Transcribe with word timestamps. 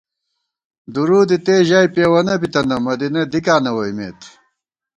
دُرود 0.93 1.29
اِتے 1.35 1.55
ژَئی 1.67 1.87
پېوَنہ 1.93 2.35
بِتنہ، 2.41 2.77
مدینہ 2.85 3.21
دِکاں 3.31 3.59
نہ 3.63 3.71
ووئیمېت 3.75 4.19